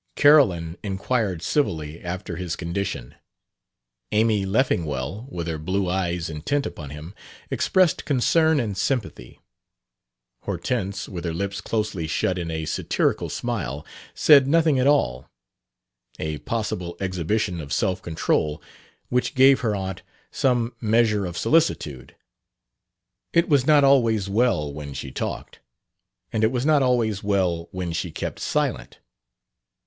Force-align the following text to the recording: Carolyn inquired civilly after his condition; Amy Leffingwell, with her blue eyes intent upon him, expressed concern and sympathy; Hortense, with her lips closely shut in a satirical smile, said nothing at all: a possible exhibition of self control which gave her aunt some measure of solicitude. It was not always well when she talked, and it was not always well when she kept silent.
Carolyn 0.15 0.77
inquired 0.81 1.43
civilly 1.43 2.03
after 2.03 2.35
his 2.35 2.55
condition; 2.55 3.13
Amy 4.11 4.47
Leffingwell, 4.47 5.27
with 5.29 5.45
her 5.45 5.59
blue 5.59 5.87
eyes 5.87 6.27
intent 6.27 6.65
upon 6.65 6.89
him, 6.89 7.13
expressed 7.51 8.03
concern 8.03 8.59
and 8.59 8.75
sympathy; 8.75 9.39
Hortense, 10.41 11.07
with 11.07 11.23
her 11.23 11.33
lips 11.35 11.61
closely 11.61 12.07
shut 12.07 12.39
in 12.39 12.49
a 12.49 12.65
satirical 12.65 13.29
smile, 13.29 13.85
said 14.15 14.47
nothing 14.47 14.79
at 14.79 14.87
all: 14.87 15.29
a 16.17 16.39
possible 16.39 16.97
exhibition 16.99 17.61
of 17.61 17.71
self 17.71 18.01
control 18.01 18.59
which 19.09 19.35
gave 19.35 19.59
her 19.59 19.75
aunt 19.75 20.01
some 20.31 20.73
measure 20.81 21.27
of 21.27 21.37
solicitude. 21.37 22.15
It 23.33 23.47
was 23.49 23.67
not 23.67 23.83
always 23.83 24.27
well 24.27 24.73
when 24.73 24.95
she 24.95 25.11
talked, 25.11 25.59
and 26.33 26.43
it 26.43 26.51
was 26.51 26.65
not 26.65 26.81
always 26.81 27.21
well 27.21 27.67
when 27.71 27.91
she 27.93 28.09
kept 28.09 28.39
silent. 28.39 28.97